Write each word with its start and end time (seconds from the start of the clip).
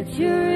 Let 0.00 0.18
your 0.18 0.49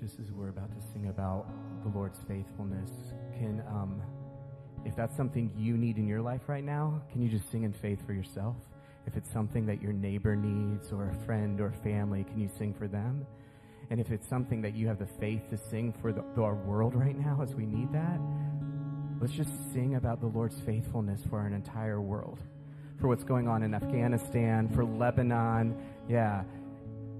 just 0.00 0.18
as 0.18 0.32
we're 0.32 0.48
about 0.48 0.70
to 0.72 0.80
sing 0.92 1.08
about 1.08 1.46
the 1.82 1.90
Lord's 1.90 2.18
faithfulness, 2.26 2.90
can, 3.36 3.62
um, 3.68 4.00
if 4.86 4.96
that's 4.96 5.14
something 5.14 5.52
you 5.58 5.76
need 5.76 5.98
in 5.98 6.08
your 6.08 6.22
life 6.22 6.42
right 6.46 6.64
now, 6.64 7.02
can 7.12 7.20
you 7.20 7.28
just 7.28 7.50
sing 7.50 7.64
in 7.64 7.72
faith 7.72 8.04
for 8.06 8.14
yourself? 8.14 8.56
If 9.06 9.16
it's 9.16 9.30
something 9.30 9.66
that 9.66 9.82
your 9.82 9.92
neighbor 9.92 10.34
needs 10.34 10.90
or 10.90 11.10
a 11.10 11.26
friend 11.26 11.60
or 11.60 11.72
family, 11.84 12.24
can 12.24 12.40
you 12.40 12.48
sing 12.56 12.72
for 12.72 12.88
them? 12.88 13.26
And 13.90 14.00
if 14.00 14.10
it's 14.10 14.26
something 14.26 14.62
that 14.62 14.74
you 14.74 14.86
have 14.86 14.98
the 14.98 15.06
faith 15.06 15.50
to 15.50 15.58
sing 15.58 15.92
for 16.00 16.12
the, 16.12 16.22
our 16.40 16.54
world 16.54 16.94
right 16.94 17.18
now 17.18 17.40
as 17.42 17.54
we 17.54 17.66
need 17.66 17.92
that, 17.92 18.20
let's 19.20 19.34
just 19.34 19.50
sing 19.74 19.96
about 19.96 20.20
the 20.20 20.28
Lord's 20.28 20.60
faithfulness 20.60 21.20
for 21.28 21.44
an 21.46 21.52
entire 21.52 22.00
world. 22.00 22.38
For 23.00 23.08
what's 23.08 23.24
going 23.24 23.48
on 23.48 23.62
in 23.62 23.74
Afghanistan, 23.74 24.68
for 24.68 24.84
Lebanon. 24.84 25.76
Yeah. 26.08 26.44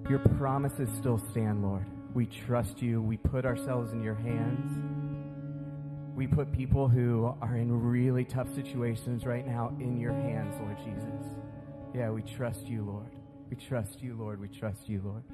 Your 0.08 0.20
promises 0.38 0.88
still 0.98 1.18
stand, 1.30 1.62
Lord. 1.62 1.84
We 2.14 2.26
trust 2.26 2.82
you. 2.82 3.00
We 3.00 3.16
put 3.16 3.44
ourselves 3.44 3.92
in 3.92 4.02
your 4.02 4.16
hands. 4.16 4.72
We 6.16 6.26
put 6.26 6.52
people 6.52 6.88
who 6.88 7.34
are 7.40 7.56
in 7.56 7.72
really 7.72 8.24
tough 8.24 8.52
situations 8.54 9.24
right 9.24 9.46
now 9.46 9.72
in 9.78 9.96
your 9.98 10.12
hands, 10.12 10.56
Lord 10.60 10.76
Jesus. 10.78 11.26
Yeah, 11.94 12.10
we 12.10 12.22
trust 12.22 12.66
you, 12.66 12.82
Lord. 12.82 13.12
We 13.48 13.56
trust 13.56 14.02
you, 14.02 14.14
Lord. 14.14 14.40
We 14.40 14.48
trust 14.48 14.88
you, 14.88 15.00
Lord. 15.04 15.24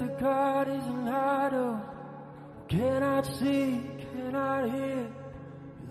the 0.00 0.06
God 0.18 0.66
is 0.66 0.86
an 0.86 1.08
idol. 1.08 1.78
Cannot 2.68 3.26
see, 3.26 3.82
cannot 4.14 4.70
hear. 4.72 5.12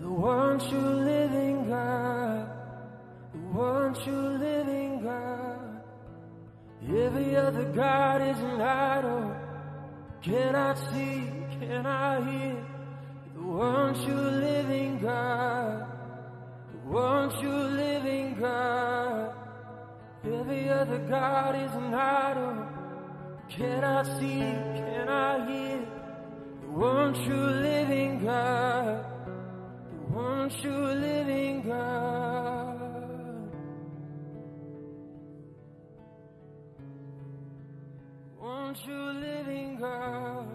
the 0.00 0.10
one 0.10 0.58
true 0.58 0.94
living 1.12 1.68
God. 1.68 2.50
The 3.32 3.38
one 3.56 3.94
true 3.94 4.30
living 4.38 5.02
God. 5.04 5.82
Every 6.88 7.36
other 7.36 7.66
God 7.72 8.22
is 8.22 8.38
an 8.40 8.60
idol. 8.60 9.36
Cannot 10.22 10.76
see, 10.90 11.30
cannot 11.60 12.26
hear. 12.28 12.66
You're 13.32 13.34
the 13.34 13.42
one 13.42 13.94
true 13.94 14.30
living 14.48 14.98
God. 14.98 15.86
The 16.72 16.78
one 16.90 17.30
true 17.38 17.64
living 17.84 18.36
God. 18.40 19.34
Every 20.24 20.68
other 20.68 20.98
God 20.98 21.54
is 21.54 21.72
an 21.74 21.94
idol. 21.94 22.59
Can 23.60 23.84
I 23.84 24.02
see, 24.18 24.38
can 24.38 25.06
I 25.06 25.46
hear 25.46 25.86
the 26.62 26.68
one 26.70 27.12
true 27.12 27.50
living 27.60 28.24
God, 28.24 29.04
the 29.90 30.14
one 30.14 30.48
true 30.48 30.86
living 30.94 31.60
God. 31.68 32.80
One 38.38 38.74
true 38.82 39.12
living 39.12 39.76
God. 39.78 40.46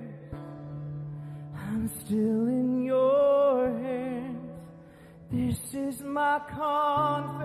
I'm 1.56 1.88
still 1.88 2.48
in 2.48 2.84
your 2.84 3.70
hands. 3.80 4.52
This 5.32 5.74
is 5.74 6.02
my 6.02 6.42
confidence. 6.50 7.44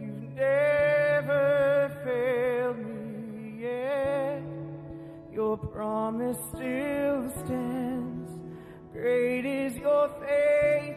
You've 0.00 0.34
never 0.34 1.92
failed 2.04 2.78
me 2.78 3.60
yet. 3.62 4.42
Your 5.32 5.56
promise 5.56 6.36
still 6.52 7.30
stands. 7.44 8.32
Great 8.92 9.46
is 9.46 9.76
your 9.76 10.08
faithfulness, 10.18 10.96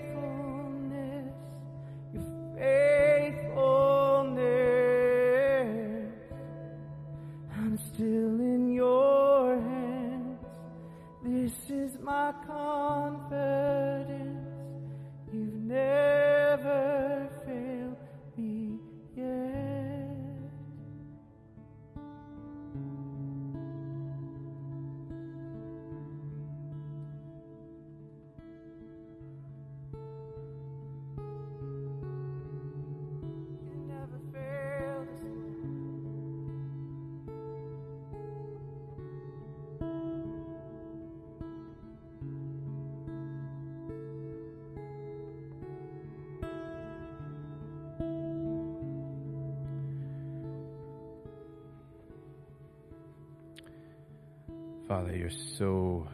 Father, 54.93 55.15
you're 55.15 55.31
so, 55.57 56.07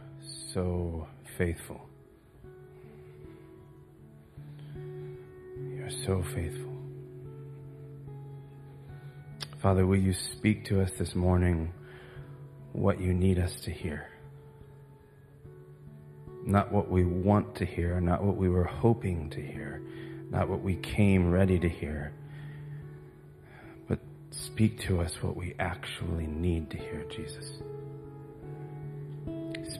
so 0.54 1.06
faithful. 1.36 1.86
You're 5.74 5.90
so 5.90 6.24
faithful. 6.34 6.72
Father, 9.60 9.86
will 9.86 9.98
you 9.98 10.14
speak 10.14 10.64
to 10.68 10.80
us 10.80 10.92
this 10.98 11.14
morning 11.14 11.74
what 12.72 12.98
you 12.98 13.12
need 13.12 13.38
us 13.38 13.52
to 13.64 13.70
hear? 13.70 14.08
Not 16.46 16.72
what 16.72 16.90
we 16.90 17.04
want 17.04 17.56
to 17.56 17.66
hear, 17.66 18.00
not 18.00 18.24
what 18.24 18.38
we 18.38 18.48
were 18.48 18.64
hoping 18.64 19.28
to 19.28 19.42
hear, 19.42 19.82
not 20.30 20.48
what 20.48 20.62
we 20.62 20.76
came 20.76 21.30
ready 21.30 21.58
to 21.58 21.68
hear, 21.68 22.14
but 23.88 23.98
speak 24.30 24.80
to 24.86 25.02
us 25.02 25.22
what 25.22 25.36
we 25.36 25.54
actually 25.58 26.26
need 26.26 26.70
to 26.70 26.78
hear, 26.78 27.04
Jesus. 27.10 27.60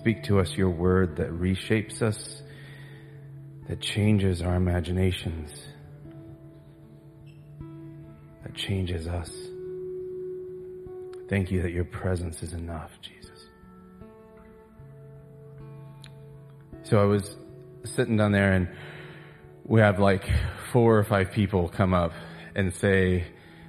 Speak 0.01 0.23
to 0.23 0.41
us 0.41 0.57
your 0.57 0.71
word 0.71 1.17
that 1.17 1.29
reshapes 1.29 2.01
us, 2.01 2.41
that 3.69 3.83
changes 3.83 4.41
our 4.41 4.55
imaginations, 4.55 5.53
that 8.43 8.55
changes 8.55 9.07
us. 9.07 9.31
Thank 11.29 11.51
you 11.51 11.61
that 11.61 11.73
your 11.73 11.85
presence 11.85 12.43
is 12.43 12.55
enough, 12.55 12.93
Jesus. 13.03 13.47
So 16.85 16.99
I 16.99 17.05
was 17.05 17.37
sitting 17.85 18.17
down 18.17 18.33
there 18.33 18.55
and 18.55 18.71
we 19.65 19.83
have 19.83 19.99
like 19.99 20.25
four 20.73 20.97
or 20.99 21.05
five 21.05 21.31
people 21.31 21.69
come 21.69 21.93
up 21.93 22.13
and 22.55 22.73
say 22.73 23.27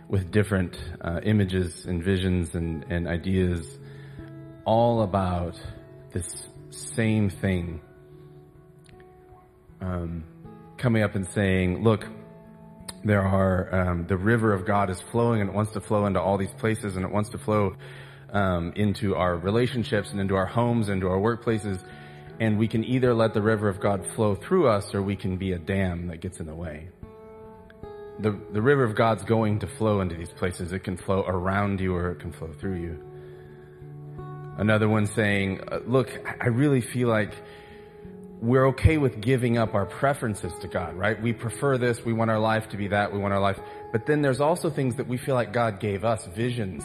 with 0.08 0.32
different 0.32 0.82
uh, 1.02 1.20
images 1.24 1.86
and 1.86 2.02
visions 2.02 2.56
and, 2.56 2.86
and 2.89 3.06
ideas 3.06 3.78
all 4.63 5.02
about 5.02 5.60
this 6.12 6.47
same 6.69 7.30
thing 7.30 7.82
um, 9.82 10.24
coming 10.78 11.04
up 11.04 11.15
and 11.15 11.28
saying, 11.34 11.84
look, 11.84 12.06
there 13.04 13.21
are, 13.21 13.74
um, 13.74 14.08
the 14.08 14.17
river 14.17 14.54
of 14.54 14.65
God 14.65 14.89
is 14.89 15.02
flowing 15.12 15.41
and 15.41 15.50
it 15.50 15.56
wants 15.56 15.74
to 15.74 15.82
flow 15.82 16.06
into 16.06 16.21
all 16.21 16.38
these 16.38 16.54
places 16.58 16.95
and 16.95 17.06
it 17.06 17.12
wants 17.12 17.30
to 17.30 17.38
flow 17.38 17.76
um, 18.32 18.74
into 18.76 19.15
our 19.15 19.36
relationships 19.36 20.12
and 20.12 20.19
into 20.19 20.36
our 20.36 20.45
homes, 20.45 20.88
and 20.88 21.02
into 21.02 21.08
our 21.08 21.19
workplaces. 21.19 21.84
And 22.39 22.58
we 22.58 22.67
can 22.67 22.84
either 22.84 23.13
let 23.13 23.34
the 23.34 23.41
river 23.41 23.67
of 23.67 23.80
God 23.80 24.06
flow 24.15 24.36
through 24.36 24.67
us 24.67 24.93
or 24.93 25.02
we 25.02 25.15
can 25.15 25.38
be 25.38 25.52
a 25.52 25.60
dam 25.60 26.08
that 26.08 26.21
gets 26.21 26.39
in 26.39 26.45
the 26.45 26.56
way. 26.56 26.89
The, 28.19 28.39
the 28.54 28.62
river 28.62 28.84
of 28.84 28.95
God's 28.95 29.24
going 29.24 29.60
to 29.60 29.67
flow 29.67 30.02
into 30.02 30.15
these 30.15 30.32
places. 30.32 30.74
It 30.74 30.84
can 30.84 30.95
flow 30.95 31.24
around 31.28 31.80
you 31.80 31.95
or 31.95 32.12
it 32.12 32.19
can 32.19 32.32
flow 32.32 32.52
through 32.60 32.82
you. 32.82 33.11
Another 34.58 34.88
one 34.90 35.08
saying, 35.08 35.62
uh, 35.72 35.80
look, 35.86 36.10
I 36.40 36.48
really 36.48 36.82
feel 36.82 37.08
like 37.08 37.34
we're 38.42 38.68
okay 38.70 38.98
with 38.98 39.22
giving 39.22 39.58
up 39.58 39.76
our 39.76 39.86
preferences 39.86 40.52
to 40.62 40.68
God, 40.68 40.96
right? 40.96 41.22
We 41.22 41.34
prefer 41.34 41.78
this. 41.78 42.04
We 42.04 42.14
want 42.14 42.32
our 42.32 42.40
life 42.40 42.70
to 42.70 42.78
be 42.78 42.88
that. 42.90 43.14
We 43.14 43.20
want 43.20 43.34
our 43.34 43.40
life. 43.40 43.60
But 43.92 44.06
then 44.06 44.22
there's 44.22 44.40
also 44.40 44.70
things 44.70 44.96
that 44.96 45.08
we 45.08 45.18
feel 45.18 45.36
like 45.36 45.54
God 45.54 45.80
gave 45.80 46.04
us, 46.04 46.26
visions 46.26 46.84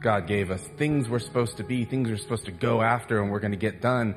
God 0.00 0.26
gave 0.26 0.50
us, 0.50 0.62
things 0.76 1.08
we're 1.08 1.18
supposed 1.18 1.56
to 1.56 1.64
be, 1.64 1.84
things 1.84 2.08
we're 2.08 2.16
supposed 2.16 2.46
to 2.46 2.52
go 2.52 2.80
after 2.80 3.20
and 3.20 3.30
we're 3.30 3.40
going 3.40 3.52
to 3.52 3.58
get 3.58 3.80
done. 3.80 4.14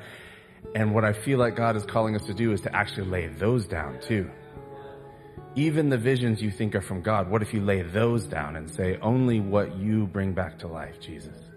And 0.74 0.94
what 0.94 1.04
I 1.04 1.12
feel 1.12 1.38
like 1.38 1.56
God 1.56 1.76
is 1.76 1.84
calling 1.84 2.14
us 2.14 2.24
to 2.26 2.34
do 2.34 2.52
is 2.52 2.60
to 2.62 2.74
actually 2.74 3.08
lay 3.08 3.26
those 3.26 3.66
down 3.66 4.00
too. 4.00 4.30
Even 5.54 5.90
the 5.90 5.98
visions 5.98 6.40
you 6.40 6.50
think 6.50 6.74
are 6.74 6.80
from 6.80 7.02
God, 7.02 7.28
what 7.30 7.42
if 7.42 7.52
you 7.52 7.60
lay 7.60 7.82
those 7.82 8.24
down 8.24 8.56
and 8.56 8.70
say 8.70 8.96
only 9.02 9.40
what 9.40 9.76
you 9.76 10.06
bring 10.06 10.32
back 10.32 10.58
to 10.60 10.68
life, 10.68 11.00
Jesus? 11.00 11.51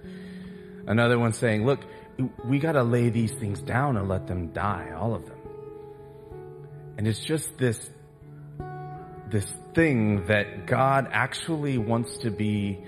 Another 0.87 1.17
one 1.17 1.33
saying, 1.33 1.65
look, 1.65 1.79
we 2.43 2.59
gotta 2.59 2.83
lay 2.83 3.09
these 3.09 3.33
things 3.33 3.61
down 3.61 3.97
and 3.97 4.07
let 4.07 4.27
them 4.27 4.53
die, 4.53 4.91
all 4.95 5.13
of 5.13 5.25
them. 5.25 5.37
And 6.97 7.07
it's 7.07 7.19
just 7.19 7.57
this, 7.57 7.89
this 9.29 9.45
thing 9.73 10.25
that 10.27 10.65
God 10.65 11.09
actually 11.11 11.77
wants 11.77 12.17
to 12.19 12.31
be 12.31 12.79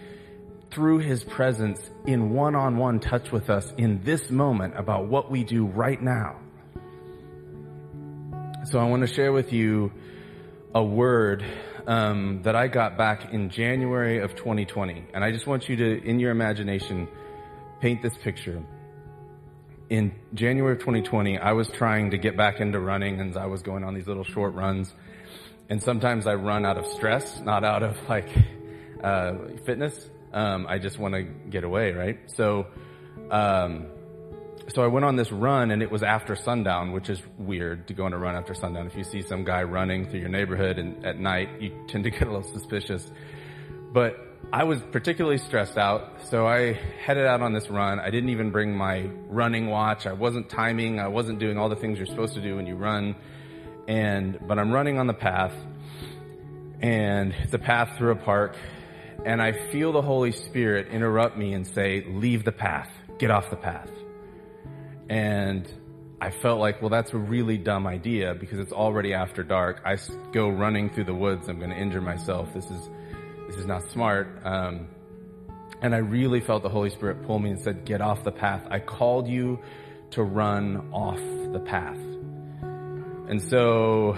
through 0.72 1.00
his 1.00 1.24
presence 1.24 1.80
in 2.06 2.32
one-on-one 2.32 3.00
touch 3.00 3.32
with 3.32 3.50
us 3.50 3.72
in 3.78 4.04
this 4.04 4.30
moment 4.30 4.74
about 4.78 5.08
what 5.08 5.32
we 5.32 5.44
do 5.44 5.66
right 5.66 6.02
now. 6.02 6.38
So 8.66 8.80
I 8.80 8.86
want 8.86 9.02
to 9.08 9.14
share 9.14 9.32
with 9.32 9.54
you 9.54 9.92
a 10.76 10.84
word 10.84 11.44
um, 11.88 12.42
that 12.44 12.56
I 12.56 12.68
got 12.68 12.98
back 12.98 13.34
in 13.34 13.50
January 13.50 14.20
of 14.20 14.36
2020, 14.36 15.08
and 15.14 15.24
I 15.24 15.32
just 15.32 15.48
want 15.48 15.70
you 15.70 15.78
to, 15.78 16.04
in 16.04 16.20
your 16.20 16.32
imagination, 16.32 17.08
paint 17.80 18.02
this 18.02 18.18
picture. 18.18 18.64
In 19.90 20.14
January 20.34 20.74
of 20.74 20.80
2020, 20.80 21.38
I 21.38 21.54
was 21.54 21.70
trying 21.70 22.12
to 22.12 22.18
get 22.18 22.36
back 22.36 22.60
into 22.60 22.80
running, 22.80 23.22
and 23.22 23.38
I 23.38 23.46
was 23.46 23.62
going 23.62 23.84
on 23.84 23.94
these 23.94 24.08
little 24.08 24.24
short 24.24 24.54
runs. 24.54 24.94
And 25.70 25.82
sometimes 25.82 26.28
I 26.28 26.36
run 26.36 26.66
out 26.66 26.78
of 26.78 26.86
stress, 26.88 27.40
not 27.42 27.64
out 27.64 27.84
of 27.84 27.98
like 28.10 28.30
uh, 29.04 29.34
fitness. 29.66 30.10
Um, 30.34 30.66
I 30.68 30.78
just 30.78 30.98
want 30.98 31.14
to 31.14 31.24
get 31.24 31.64
away, 31.64 31.92
right? 31.92 32.20
So, 32.28 32.68
um, 33.32 33.88
so 34.74 34.84
I 34.84 34.88
went 34.88 35.06
on 35.06 35.16
this 35.16 35.32
run 35.32 35.72
and 35.72 35.82
it 35.82 35.90
was 35.90 36.04
after 36.04 36.36
sundown, 36.36 36.92
which 36.92 37.10
is 37.10 37.22
weird 37.38 37.88
to 37.88 37.94
go 37.94 38.04
on 38.06 38.14
a 38.14 38.18
run 38.18 38.36
after 38.36 38.54
sundown. 38.54 38.88
If 38.88 38.96
you 38.96 39.04
see 39.04 39.22
some 39.22 39.46
guy 39.46 39.64
running 39.64 40.10
through 40.10 40.20
your 40.20 40.30
neighborhood 40.30 40.78
and 40.78 41.06
at 41.06 41.18
night, 41.18 41.62
you 41.62 41.72
tend 41.88 42.04
to 42.04 42.10
get 42.10 42.24
a 42.24 42.32
little 42.32 42.44
suspicious. 42.44 43.10
But 43.94 44.27
I 44.52 44.64
was 44.64 44.82
particularly 44.92 45.38
stressed 45.38 45.78
out, 45.78 46.22
so 46.30 46.48
I 46.48 46.74
headed 47.04 47.26
out 47.26 47.42
on 47.42 47.54
this 47.54 47.70
run. 47.70 48.00
I 48.00 48.10
didn't 48.10 48.30
even 48.30 48.52
bring 48.52 48.76
my 48.76 49.10
running 49.28 49.68
watch. 49.68 50.06
I 50.06 50.14
wasn't 50.14 50.50
timing. 50.50 51.00
I 51.00 51.10
wasn't 51.10 51.40
doing 51.40 51.58
all 51.58 51.70
the 51.70 51.76
things 51.76 51.98
you're 51.98 52.08
supposed 52.08 52.34
to 52.36 52.42
do 52.42 52.56
when 52.56 52.66
you 52.66 52.76
run. 52.76 53.16
And, 53.88 54.40
but 54.48 54.58
I'm 54.58 54.72
running 54.72 55.00
on 55.00 55.08
the 55.08 55.14
path 55.14 55.54
and 56.82 57.34
it's 57.44 57.54
a 57.54 57.60
path 57.60 57.98
through 57.98 58.12
a 58.12 58.16
park 58.16 58.56
and 59.26 59.42
I 59.42 59.52
feel 59.72 59.92
the 59.92 60.02
Holy 60.02 60.32
Spirit 60.32 60.88
interrupt 60.90 61.38
me 61.38 61.54
and 61.54 61.68
say, 61.68 62.06
leave 62.08 62.46
the 62.46 62.52
path, 62.52 62.90
get 63.18 63.32
off 63.32 63.50
the 63.50 63.56
path. 63.56 63.90
And 65.10 65.70
I 66.22 66.32
felt 66.32 66.60
like, 66.60 66.82
well, 66.82 66.90
that's 66.90 67.14
a 67.14 67.18
really 67.18 67.58
dumb 67.58 67.88
idea 67.88 68.36
because 68.36 68.60
it's 68.60 68.72
already 68.72 69.14
after 69.14 69.44
dark. 69.44 69.82
I 69.86 69.98
go 70.32 70.50
running 70.50 70.90
through 70.90 71.06
the 71.06 71.14
woods. 71.14 71.50
I'm 71.50 71.60
going 71.60 71.72
to 71.72 71.78
injure 71.78 72.02
myself. 72.02 72.54
This 72.54 72.70
is, 72.72 72.90
this 73.48 73.58
is 73.58 73.66
not 73.66 73.90
smart. 73.92 74.42
Um, 74.44 74.88
and 75.82 75.94
I 75.94 76.00
really 76.00 76.42
felt 76.42 76.64
the 76.64 76.70
Holy 76.70 76.90
Spirit 76.90 77.24
pull 77.26 77.40
me 77.40 77.52
and 77.52 77.60
said, 77.60 77.86
get 77.86 78.02
off 78.02 78.24
the 78.24 78.32
path. 78.32 78.66
I 78.70 78.80
called 78.80 79.28
you 79.28 79.60
to 80.12 80.24
run 80.24 80.90
off 80.92 81.20
the 81.54 81.60
path. 81.60 81.98
And 83.30 83.42
so 83.42 84.18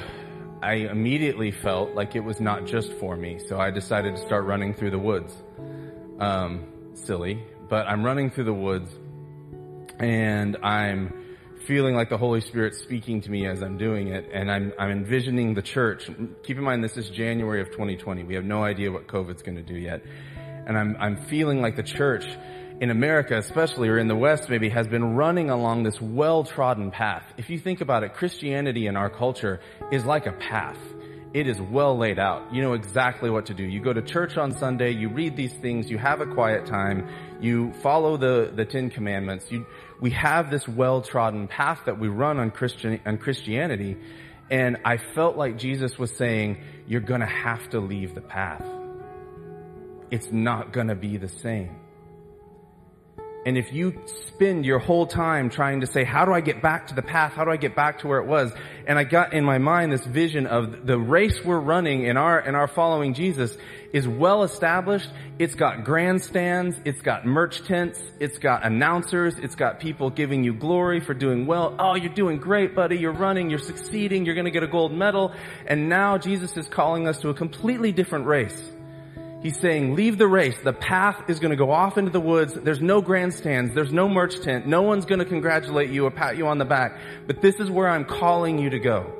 I 0.62 0.74
immediately 0.74 1.52
felt 1.52 1.96
like 1.96 2.16
it 2.16 2.22
was 2.22 2.40
not 2.40 2.66
just 2.66 2.92
for 2.94 3.16
me. 3.16 3.40
So 3.48 3.60
I 3.60 3.72
decided 3.72 4.16
to 4.16 4.22
start 4.22 4.46
running 4.46 4.74
through 4.74 4.92
the 4.92 5.00
woods. 5.00 5.34
Um, 6.20 6.66
silly, 6.94 7.42
but 7.70 7.88
I'm 7.88 8.04
running 8.04 8.30
through 8.30 8.44
the 8.44 8.54
woods 8.54 8.92
and 10.00 10.58
I'm 10.58 11.14
feeling 11.68 11.96
like 11.96 12.10
the 12.10 12.18
Holy 12.18 12.42
Spirit 12.42 12.76
speaking 12.76 13.22
to 13.22 13.32
me 13.32 13.48
as 13.48 13.62
I'm 13.62 13.78
doing 13.78 14.10
it. 14.10 14.30
And 14.34 14.52
I'm, 14.52 14.74
I'm 14.80 14.92
envisioning 14.92 15.54
the 15.54 15.62
church. 15.62 16.10
Keep 16.44 16.58
in 16.58 16.64
mind, 16.64 16.84
this 16.84 16.98
is 16.98 17.10
January 17.10 17.62
of 17.62 17.70
2020. 17.72 18.24
We 18.24 18.36
have 18.36 18.46
no 18.46 18.64
idea 18.64 18.92
what 18.92 19.08
COVID's 19.08 19.42
going 19.42 19.58
to 19.58 19.64
do 19.64 19.76
yet. 19.76 20.02
And 20.36 20.78
I'm, 20.78 20.96
I'm 21.00 21.18
feeling 21.28 21.62
like 21.62 21.76
the 21.76 21.84
church 21.84 22.26
in 22.82 22.92
America 22.92 23.38
especially, 23.38 23.90
or 23.90 23.98
in 23.98 24.08
the 24.08 24.16
West 24.16 24.50
maybe, 24.50 24.70
has 24.70 24.88
been 24.88 25.16
running 25.16 25.50
along 25.50 25.84
this 25.84 26.00
well-trodden 26.00 26.92
path. 26.92 27.24
If 27.38 27.50
you 27.50 27.60
think 27.60 27.82
about 27.82 28.04
it, 28.04 28.14
Christianity 28.14 28.88
in 28.88 28.96
our 28.96 29.10
culture 29.10 29.60
is 29.92 30.06
like 30.06 30.28
a 30.28 30.32
path. 30.32 30.78
It 31.32 31.48
is 31.48 31.62
well 31.62 31.96
laid 31.96 32.18
out. 32.18 32.52
You 32.54 32.64
know 32.64 32.74
exactly 32.74 33.30
what 33.30 33.48
to 33.48 33.54
do. 33.54 33.64
You 33.64 33.82
go 33.82 33.94
to 33.94 34.02
church 34.02 34.38
on 34.38 34.58
Sunday, 34.58 34.92
you 34.92 35.10
read 35.10 35.36
these 35.36 35.54
things, 35.54 35.90
you 35.90 36.00
have 36.00 36.22
a 36.22 36.26
quiet 36.26 36.66
time, 36.66 37.08
you 37.40 37.72
follow 37.84 38.18
the, 38.18 38.52
the 38.56 38.66
Ten 38.66 38.90
Commandments. 38.90 39.46
You, 39.52 39.66
we 40.00 40.12
have 40.12 40.50
this 40.50 40.68
well-trodden 40.68 41.48
path 41.48 41.82
that 41.86 42.00
we 42.00 42.08
run 42.08 42.40
on 42.40 42.52
Christian, 42.52 43.00
on 43.06 43.18
Christianity. 43.18 43.98
And 44.50 44.78
I 44.86 44.98
felt 44.98 45.36
like 45.38 45.58
Jesus 45.58 46.00
was 46.00 46.16
saying, 46.16 46.58
you're 46.88 47.02
gonna 47.02 47.26
have 47.26 47.70
to 47.72 47.80
leave 47.80 48.16
the 48.16 48.22
path. 48.22 48.64
It's 50.10 50.32
not 50.32 50.74
gonna 50.74 50.96
be 50.96 51.18
the 51.18 51.28
same. 51.28 51.76
And 53.46 53.58
if 53.58 53.72
you 53.72 53.96
spend 54.28 54.66
your 54.66 54.80
whole 54.80 55.08
time 55.08 55.50
trying 55.50 55.82
to 55.82 55.88
say, 55.88 56.04
how 56.04 56.26
do 56.26 56.34
I 56.34 56.42
get 56.42 56.62
back 56.62 56.88
to 56.88 56.96
the 56.96 57.02
path? 57.02 57.34
How 57.34 57.46
do 57.46 57.52
I 57.52 57.58
get 57.58 57.74
back 57.74 58.00
to 58.00 58.08
where 58.08 58.20
it 58.20 58.28
was? 58.28 58.52
And 58.86 59.00
I 59.00 59.06
got 59.06 59.34
in 59.34 59.46
my 59.46 59.60
mind 59.60 59.94
this 59.94 60.06
vision 60.06 60.46
of 60.46 60.86
the 60.86 61.00
race 61.00 61.44
we're 61.44 61.60
running 61.60 62.04
in 62.04 62.18
our, 62.18 62.40
in 62.40 62.54
our 62.56 62.68
following 62.68 63.14
Jesus 63.14 63.58
is 63.94 64.08
well 64.08 64.44
established. 64.44 65.10
It's 65.40 65.56
got 65.56 65.86
grandstands. 65.86 66.76
It's 66.84 67.02
got 67.02 67.26
merch 67.26 67.64
tents. 67.64 68.00
It's 68.20 68.40
got 68.40 68.66
announcers. 68.66 69.40
It's 69.40 69.56
got 69.56 69.80
people 69.80 70.10
giving 70.10 70.44
you 70.44 70.54
glory 70.54 71.00
for 71.00 71.14
doing 71.14 71.48
well. 71.48 71.76
Oh, 71.80 71.96
you're 71.96 72.14
doing 72.14 72.38
great, 72.38 72.76
buddy. 72.76 72.98
You're 72.98 73.14
running. 73.14 73.50
You're 73.50 73.60
succeeding. 73.60 74.26
You're 74.26 74.36
going 74.36 74.46
to 74.46 74.52
get 74.52 74.64
a 74.64 74.68
gold 74.68 74.92
medal. 74.92 75.34
And 75.66 75.88
now 75.88 76.18
Jesus 76.18 76.58
is 76.58 76.68
calling 76.68 77.08
us 77.08 77.22
to 77.22 77.30
a 77.30 77.34
completely 77.34 77.94
different 77.94 78.26
race. 78.26 78.62
He's 79.42 79.58
saying, 79.60 79.96
leave 79.96 80.18
the 80.18 80.28
race. 80.28 80.58
The 80.62 80.74
path 80.74 81.30
is 81.30 81.40
going 81.40 81.52
to 81.52 81.56
go 81.56 81.72
off 81.72 81.98
into 81.98 82.12
the 82.12 82.20
woods. 82.20 82.54
There's 82.54 82.82
no 82.82 83.02
grandstands. 83.02 83.74
There's 83.74 83.94
no 83.94 84.10
merch 84.10 84.42
tent. 84.42 84.68
No 84.68 84.82
one's 84.82 85.06
going 85.06 85.20
to 85.20 85.26
congratulate 85.26 85.90
you 85.90 86.06
or 86.06 86.12
pat 86.12 86.36
you 86.38 86.48
on 86.48 86.58
the 86.58 86.66
back. 86.66 87.00
But 87.26 87.42
this 87.42 87.56
is 87.56 87.70
where 87.70 87.88
I'm 87.88 88.04
calling 88.04 88.60
you 88.60 88.70
to 88.72 88.80
go. 88.80 89.14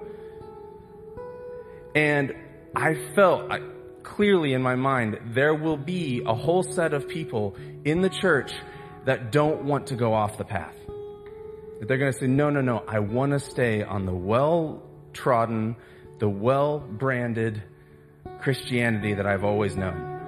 And 1.96 2.34
I 2.76 2.96
felt 3.16 3.50
I, 3.50 3.62
clearly 4.04 4.54
in 4.54 4.62
my 4.62 4.76
mind, 4.76 5.20
there 5.34 5.56
will 5.56 5.78
be 5.78 6.22
a 6.26 6.36
whole 6.36 6.64
set 6.64 6.94
of 6.94 7.08
people 7.08 7.56
in 7.86 8.02
the 8.02 8.10
church 8.10 8.52
that 9.06 9.32
don't 9.32 9.64
want 9.64 9.88
to 9.88 9.96
go 9.96 10.14
off 10.14 10.38
the 10.38 10.44
path. 10.44 10.76
That 11.80 11.88
they're 11.88 11.98
going 11.98 12.12
to 12.12 12.20
say, 12.20 12.28
no, 12.28 12.50
no, 12.50 12.60
no, 12.60 12.84
I 12.86 13.00
want 13.00 13.32
to 13.32 13.40
stay 13.40 13.84
on 13.84 14.06
the 14.06 14.14
well 14.14 14.84
trodden, 15.14 15.78
the 16.20 16.30
well 16.30 16.80
branded 16.80 17.64
Christianity 18.42 19.14
that 19.16 19.26
I've 19.26 19.44
always 19.44 19.76
known. 19.76 20.20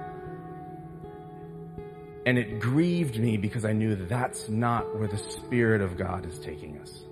And 2.26 2.38
it 2.38 2.59
grieved 2.59 3.18
me 3.18 3.38
because 3.38 3.66
I 3.66 3.74
knew 3.74 3.95
that 3.95 4.09
that's 4.09 4.47
not 4.47 4.97
where 4.97 5.07
the 5.07 5.18
Spirit 5.18 5.82
of 5.82 5.97
God 5.97 6.26
is 6.26 6.38
taking 6.39 6.78
us. 6.78 7.03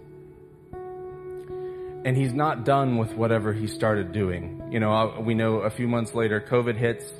And 2.05 2.15
He's 2.15 2.33
not 2.33 2.63
done 2.63 2.97
with 2.97 3.13
whatever 3.13 3.51
He 3.51 3.67
started 3.67 4.11
doing. 4.11 4.69
You 4.71 4.79
know, 4.79 5.19
we 5.19 5.33
know 5.33 5.57
a 5.57 5.69
few 5.69 5.87
months 5.87 6.13
later, 6.13 6.39
COVID 6.39 6.75
hits. 6.75 7.11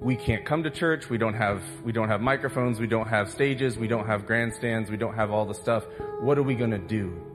We 0.00 0.16
can't 0.16 0.44
come 0.44 0.62
to 0.64 0.70
church. 0.70 1.08
We 1.08 1.18
don't 1.18 1.34
have, 1.34 1.62
we 1.84 1.92
don't 1.92 2.08
have 2.08 2.20
microphones. 2.20 2.80
We 2.80 2.86
don't 2.86 3.08
have 3.08 3.30
stages. 3.30 3.78
We 3.78 3.88
don't 3.88 4.06
have 4.06 4.26
grandstands. 4.26 4.90
We 4.90 4.96
don't 4.96 5.14
have 5.14 5.30
all 5.30 5.44
the 5.44 5.54
stuff. 5.54 5.84
What 6.20 6.38
are 6.38 6.42
we 6.42 6.54
going 6.54 6.72
to 6.72 6.78
do? 6.78 7.33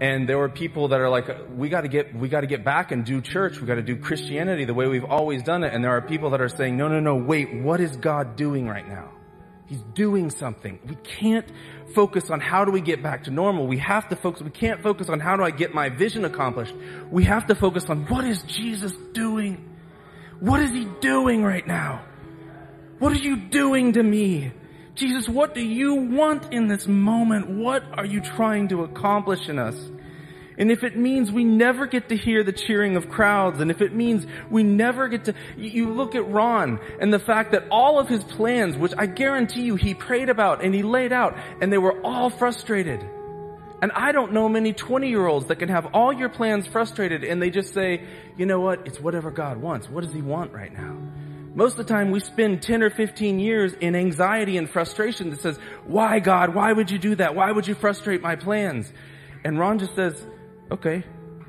And 0.00 0.26
there 0.26 0.38
were 0.38 0.48
people 0.48 0.88
that 0.88 1.00
are 1.00 1.10
like, 1.10 1.28
we 1.54 1.68
gotta 1.68 1.88
get, 1.88 2.14
we 2.14 2.28
gotta 2.30 2.46
get 2.46 2.64
back 2.64 2.90
and 2.90 3.04
do 3.04 3.20
church. 3.20 3.60
We 3.60 3.66
gotta 3.66 3.82
do 3.82 3.96
Christianity 3.96 4.64
the 4.64 4.72
way 4.72 4.88
we've 4.88 5.04
always 5.04 5.42
done 5.42 5.62
it. 5.62 5.74
And 5.74 5.84
there 5.84 5.90
are 5.90 6.00
people 6.00 6.30
that 6.30 6.40
are 6.40 6.48
saying, 6.48 6.78
no, 6.78 6.88
no, 6.88 7.00
no, 7.00 7.16
wait, 7.16 7.54
what 7.62 7.80
is 7.80 7.96
God 7.96 8.36
doing 8.36 8.66
right 8.66 8.88
now? 8.88 9.10
He's 9.66 9.82
doing 9.94 10.30
something. 10.30 10.80
We 10.84 10.96
can't 10.96 11.46
focus 11.94 12.30
on 12.30 12.40
how 12.40 12.64
do 12.64 12.72
we 12.72 12.80
get 12.80 13.02
back 13.02 13.24
to 13.24 13.30
normal. 13.30 13.66
We 13.66 13.78
have 13.78 14.08
to 14.08 14.16
focus, 14.16 14.42
we 14.42 14.50
can't 14.50 14.82
focus 14.82 15.10
on 15.10 15.20
how 15.20 15.36
do 15.36 15.44
I 15.44 15.50
get 15.50 15.74
my 15.74 15.90
vision 15.90 16.24
accomplished. 16.24 16.74
We 17.10 17.24
have 17.24 17.46
to 17.48 17.54
focus 17.54 17.84
on 17.90 18.06
what 18.06 18.24
is 18.24 18.42
Jesus 18.42 18.92
doing? 19.12 19.76
What 20.40 20.60
is 20.60 20.72
he 20.72 20.88
doing 21.00 21.44
right 21.44 21.66
now? 21.66 22.04
What 22.98 23.12
are 23.12 23.22
you 23.22 23.36
doing 23.36 23.92
to 23.92 24.02
me? 24.02 24.52
Jesus, 24.94 25.28
what 25.28 25.54
do 25.54 25.60
you 25.60 25.94
want 25.94 26.52
in 26.52 26.68
this 26.68 26.86
moment? 26.86 27.48
What 27.48 27.82
are 27.94 28.04
you 28.04 28.20
trying 28.20 28.68
to 28.68 28.82
accomplish 28.82 29.48
in 29.48 29.58
us? 29.58 29.76
And 30.58 30.70
if 30.70 30.84
it 30.84 30.94
means 30.94 31.32
we 31.32 31.44
never 31.44 31.86
get 31.86 32.10
to 32.10 32.16
hear 32.16 32.44
the 32.44 32.52
cheering 32.52 32.96
of 32.96 33.08
crowds, 33.08 33.60
and 33.60 33.70
if 33.70 33.80
it 33.80 33.94
means 33.94 34.26
we 34.50 34.62
never 34.62 35.08
get 35.08 35.24
to, 35.24 35.34
you 35.56 35.90
look 35.90 36.14
at 36.14 36.28
Ron 36.28 36.78
and 37.00 37.10
the 37.12 37.18
fact 37.18 37.52
that 37.52 37.64
all 37.70 37.98
of 37.98 38.08
his 38.08 38.22
plans, 38.22 38.76
which 38.76 38.92
I 38.98 39.06
guarantee 39.06 39.62
you 39.62 39.76
he 39.76 39.94
prayed 39.94 40.28
about 40.28 40.62
and 40.62 40.74
he 40.74 40.82
laid 40.82 41.12
out, 41.12 41.34
and 41.62 41.72
they 41.72 41.78
were 41.78 41.98
all 42.02 42.28
frustrated. 42.28 43.00
And 43.80 43.90
I 43.92 44.12
don't 44.12 44.32
know 44.32 44.50
many 44.50 44.74
20 44.74 45.08
year 45.08 45.26
olds 45.26 45.46
that 45.46 45.56
can 45.56 45.70
have 45.70 45.86
all 45.94 46.12
your 46.12 46.28
plans 46.28 46.66
frustrated 46.66 47.24
and 47.24 47.40
they 47.40 47.48
just 47.48 47.72
say, 47.72 48.04
you 48.36 48.44
know 48.44 48.60
what, 48.60 48.86
it's 48.86 49.00
whatever 49.00 49.30
God 49.30 49.56
wants. 49.56 49.88
What 49.88 50.04
does 50.04 50.12
he 50.12 50.20
want 50.20 50.52
right 50.52 50.72
now? 50.72 50.98
Most 51.52 51.72
of 51.72 51.78
the 51.78 51.92
time 51.92 52.12
we 52.12 52.20
spend 52.20 52.62
10 52.62 52.82
or 52.82 52.90
15 52.90 53.40
years 53.40 53.72
in 53.72 53.96
anxiety 53.96 54.56
and 54.56 54.70
frustration 54.70 55.30
that 55.30 55.40
says, 55.40 55.58
why 55.84 56.20
God? 56.20 56.54
Why 56.54 56.72
would 56.72 56.90
you 56.90 56.98
do 56.98 57.16
that? 57.16 57.34
Why 57.34 57.50
would 57.50 57.66
you 57.66 57.74
frustrate 57.74 58.22
my 58.22 58.36
plans? 58.36 58.92
And 59.44 59.58
Ron 59.58 59.80
just 59.80 59.96
says, 59.96 60.24
okay, 60.70 61.02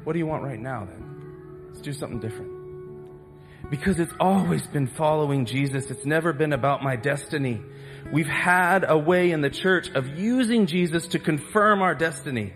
what 0.04 0.14
do 0.14 0.20
you 0.20 0.26
want 0.26 0.44
right 0.44 0.60
now 0.60 0.86
then? 0.86 1.68
Let's 1.68 1.82
do 1.82 1.94
something 1.94 2.20
different. 2.20 2.52
Because 3.70 4.00
it's 4.00 4.14
always 4.20 4.66
been 4.66 4.88
following 4.88 5.46
Jesus. 5.46 5.92
It's 5.92 6.06
never 6.06 6.34
been 6.34 6.52
about 6.52 6.82
my 6.82 6.96
destiny. 6.96 7.62
We've 8.12 8.28
had 8.28 8.84
a 8.90 8.98
way 8.98 9.32
in 9.32 9.42
the 9.42 9.52
church 9.52 9.90
of 9.92 10.18
using 10.18 10.66
Jesus 10.66 11.10
to 11.10 11.20
confirm 11.20 11.84
our 11.84 11.94
destiny. 11.94 12.54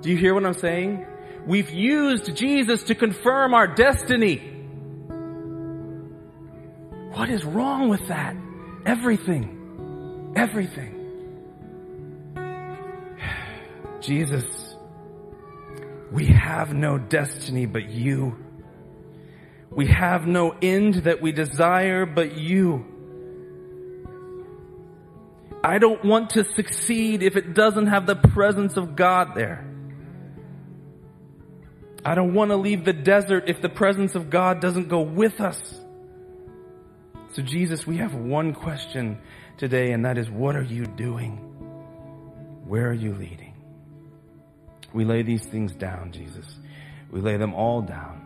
Do 0.00 0.10
you 0.10 0.16
hear 0.16 0.34
what 0.34 0.44
I'm 0.44 0.54
saying? 0.54 1.06
We've 1.46 1.70
used 1.70 2.34
Jesus 2.36 2.82
to 2.84 2.96
confirm 2.96 3.54
our 3.54 3.68
destiny. 3.68 4.57
What 7.18 7.30
is 7.30 7.44
wrong 7.44 7.88
with 7.88 8.06
that? 8.06 8.36
Everything. 8.86 10.32
Everything. 10.36 10.94
Jesus, 14.00 14.76
we 16.12 16.26
have 16.26 16.72
no 16.72 16.96
destiny 16.96 17.66
but 17.66 17.90
you. 17.90 18.36
We 19.68 19.88
have 19.88 20.28
no 20.28 20.54
end 20.62 20.94
that 21.06 21.20
we 21.20 21.32
desire 21.32 22.06
but 22.06 22.36
you. 22.36 22.86
I 25.64 25.78
don't 25.78 26.04
want 26.04 26.30
to 26.30 26.44
succeed 26.44 27.24
if 27.24 27.34
it 27.34 27.52
doesn't 27.52 27.88
have 27.88 28.06
the 28.06 28.14
presence 28.14 28.76
of 28.76 28.94
God 28.94 29.34
there. 29.34 29.68
I 32.04 32.14
don't 32.14 32.32
want 32.32 32.52
to 32.52 32.56
leave 32.56 32.84
the 32.84 32.92
desert 32.92 33.48
if 33.48 33.60
the 33.60 33.68
presence 33.68 34.14
of 34.14 34.30
God 34.30 34.60
doesn't 34.60 34.88
go 34.88 35.00
with 35.00 35.40
us. 35.40 35.80
So 37.30 37.42
Jesus, 37.42 37.86
we 37.86 37.98
have 37.98 38.14
one 38.14 38.54
question 38.54 39.18
today 39.58 39.92
and 39.92 40.04
that 40.04 40.18
is, 40.18 40.30
what 40.30 40.56
are 40.56 40.62
you 40.62 40.86
doing? 40.86 41.36
Where 42.66 42.88
are 42.88 42.94
you 42.94 43.14
leading? 43.14 43.54
We 44.92 45.04
lay 45.04 45.22
these 45.22 45.44
things 45.44 45.72
down, 45.72 46.12
Jesus. 46.12 46.46
We 47.10 47.20
lay 47.20 47.36
them 47.36 47.54
all 47.54 47.82
down. 47.82 48.24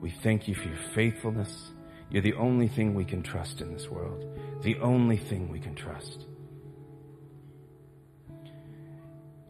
We 0.00 0.10
thank 0.10 0.48
you 0.48 0.54
for 0.54 0.68
your 0.68 0.78
faithfulness. 0.94 1.70
You're 2.10 2.22
the 2.22 2.34
only 2.34 2.68
thing 2.68 2.94
we 2.94 3.04
can 3.04 3.22
trust 3.22 3.60
in 3.60 3.72
this 3.72 3.88
world. 3.88 4.24
The 4.62 4.78
only 4.78 5.16
thing 5.16 5.50
we 5.50 5.60
can 5.60 5.74
trust. 5.74 6.24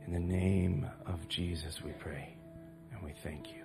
In 0.06 0.12
the 0.12 0.20
name 0.20 0.86
of 1.06 1.28
Jesus, 1.28 1.80
we 1.82 1.92
pray 1.92 2.36
and 2.92 3.02
we 3.02 3.12
thank 3.22 3.48
you. 3.48 3.62